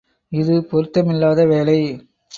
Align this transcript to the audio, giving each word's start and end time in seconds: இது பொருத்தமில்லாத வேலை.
இது 0.31 0.55
பொருத்தமில்லாத 0.63 1.45
வேலை. 1.45 1.77